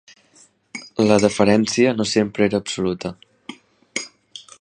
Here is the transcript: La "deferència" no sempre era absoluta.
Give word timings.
La 1.09 1.17
"deferència" 1.25 1.93
no 1.99 2.07
sempre 2.13 2.47
era 2.47 2.61
absoluta. 2.63 3.13